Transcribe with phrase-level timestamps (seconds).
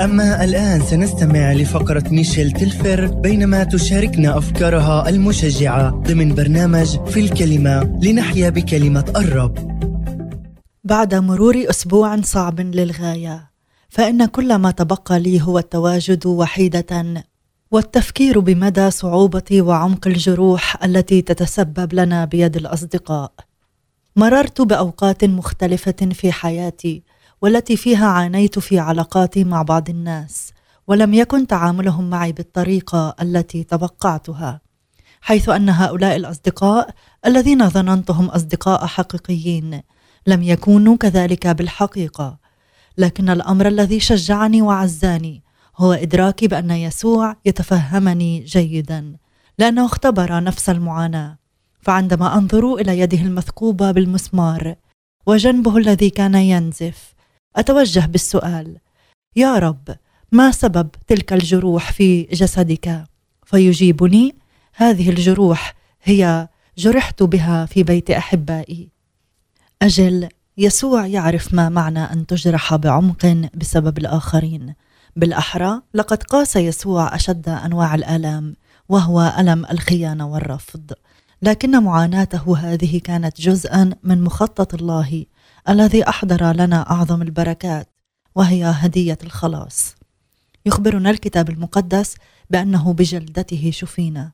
[0.00, 8.50] أما الآن سنستمع لفقرة ميشيل تلفر بينما تشاركنا أفكارها المشجعة ضمن برنامج في الكلمة لنحيا
[8.50, 9.80] بكلمة الرب.
[10.84, 13.50] بعد مرور أسبوع صعب للغاية
[13.88, 17.24] فإن كل ما تبقى لي هو التواجد وحيدة
[17.70, 23.32] والتفكير بمدى صعوبة وعمق الجروح التي تتسبب لنا بيد الأصدقاء.
[24.16, 27.02] مررت بأوقات مختلفة في حياتي
[27.42, 30.52] والتي فيها عانيت في علاقاتي مع بعض الناس
[30.86, 34.60] ولم يكن تعاملهم معي بالطريقة التي توقعتها
[35.20, 36.90] حيث أن هؤلاء الأصدقاء
[37.26, 39.80] الذين ظننتهم أصدقاء حقيقيين
[40.26, 42.38] لم يكونوا كذلك بالحقيقة
[42.98, 45.42] لكن الأمر الذي شجعني وعزاني
[45.76, 49.16] هو إدراكي بأن يسوع يتفهمني جيدا
[49.58, 51.38] لأنه اختبر نفس المعاناة
[51.80, 54.74] فعندما أنظر إلى يده المثقوبة بالمسمار
[55.26, 57.14] وجنبه الذي كان ينزف
[57.56, 58.78] أتوجه بالسؤال
[59.36, 59.96] يا رب
[60.32, 63.04] ما سبب تلك الجروح في جسدك؟
[63.44, 64.34] فيجيبني
[64.74, 68.88] هذه الجروح هي جرحت بها في بيت أحبائي.
[69.82, 74.74] أجل يسوع يعرف ما معنى أن تجرح بعمق بسبب الآخرين.
[75.16, 78.56] بالأحرى لقد قاس يسوع أشد أنواع الآلام
[78.88, 80.92] وهو ألم الخيانة والرفض.
[81.42, 85.26] لكن معاناته هذه كانت جزءا من مخطط الله
[85.68, 87.88] الذي أحضر لنا أعظم البركات
[88.34, 89.94] وهي هدية الخلاص.
[90.66, 92.16] يخبرنا الكتاب المقدس
[92.50, 94.32] بأنه بجلدته شفينا.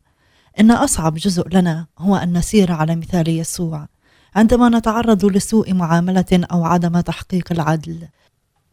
[0.61, 3.89] إن أصعب جزء لنا هو أن نسير على مثال يسوع
[4.35, 8.09] عندما نتعرض لسوء معاملة أو عدم تحقيق العدل.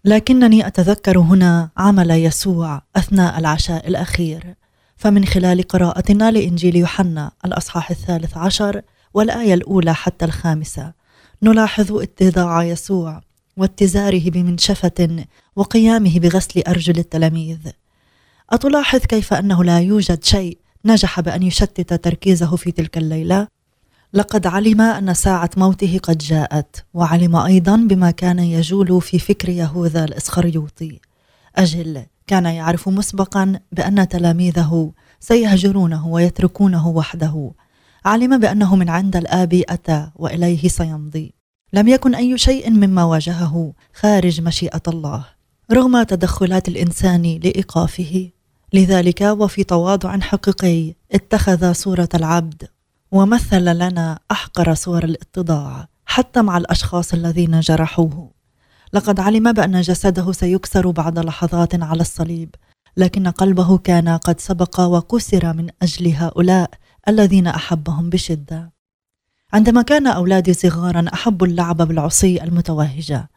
[0.06, 4.56] لكنني أتذكر هنا عمل يسوع أثناء العشاء الأخير.
[5.04, 8.82] فمن خلال قراءتنا لإنجيل يوحنا الأصحاح الثالث عشر
[9.14, 10.94] والآية الأولى حتى الخامسة
[11.42, 13.22] نلاحظ اتضاع يسوع
[13.58, 17.58] واتزاره بمنشفة وقيامه بغسل أرجل التلاميذ.
[18.50, 23.48] أتلاحظ كيف أنه لا يوجد شيء نجح بأن يشتت تركيزه في تلك الليلة؟
[24.14, 30.06] لقد علم أن ساعة موته قد جاءت، وعلم أيضا بما كان يجول في فكر يهوذا
[30.06, 31.00] الإسخريوطي.
[31.56, 37.52] أجل كان يعرف مسبقا بأن تلاميذه سيهجرونه ويتركونه وحده.
[38.06, 41.34] علم بأنه من عند الآب أتى وإليه سيمضي.
[41.74, 45.26] لم يكن أي شيء مما واجهه خارج مشيئة الله
[45.72, 48.30] رغم تدخلات الإنسان لإيقافه.
[48.74, 52.68] لذلك وفي تواضع حقيقي اتخذ صورة العبد
[53.12, 58.33] ومثل لنا أحقر صور الإتضاع حتى مع الأشخاص الذين جرحوه.
[58.94, 62.56] لقد علم بأن جسده سيكسر بعد لحظات على الصليب
[62.98, 66.70] لكن قلبه كان قد سبق وكسر من أجل هؤلاء
[67.08, 68.74] الذين أحبهم بشدة.
[69.54, 73.30] عندما كان أولادي صغارا أحبوا اللعب بالعصي المتوهجة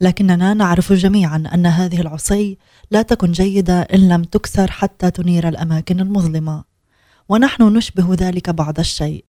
[0.00, 2.58] لكننا نعرف جميعا أن هذه العصي
[2.90, 6.64] لا تكن جيدة إن لم تكسر حتى تنير الأماكن المظلمة
[7.28, 9.24] ونحن نشبه ذلك بعض الشيء.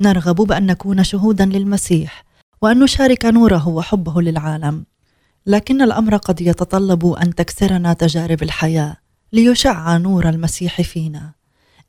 [0.00, 2.24] نرغب بأن نكون شهودا للمسيح
[2.62, 4.84] وأن نشارك نوره وحبه للعالم.
[5.46, 8.96] لكن الأمر قد يتطلب أن تكسرنا تجارب الحياة
[9.32, 11.32] ليشع نور المسيح فينا.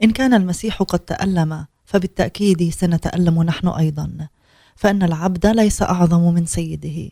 [0.03, 4.27] إن كان المسيح قد تألم فبالتأكيد سنتألم نحن أيضا.
[4.75, 7.11] فإن العبد ليس أعظم من سيده.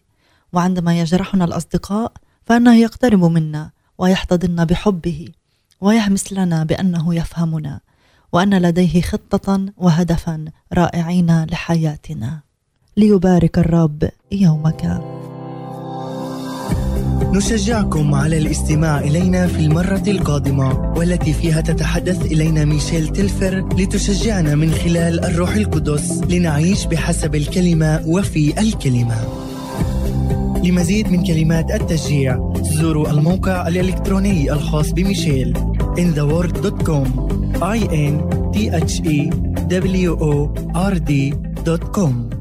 [0.53, 2.11] وعندما يجرحنا الأصدقاء
[2.45, 5.27] فإنه يقترب منا ويحتضن بحبه
[5.81, 7.79] ويهمس لنا بأنه يفهمنا
[8.31, 12.41] وأن لديه خطة وهدفا رائعين لحياتنا.
[12.97, 15.20] ليبارك الرب يومك.
[17.23, 24.71] نشجعكم على الاستماع إلينا في المرة القادمة والتي فيها تتحدث إلينا ميشيل تلفر لتشجعنا من
[24.71, 29.17] خلال الروح القدس لنعيش بحسب الكلمة وفي الكلمة.
[30.63, 35.53] لمزيد من كلمات التشجيع زوروا الموقع الإلكتروني الخاص بميشيل
[35.97, 37.07] intheword.com
[37.61, 37.79] i
[38.11, 38.13] n
[38.53, 39.29] t h e
[39.67, 42.40] w o r d.com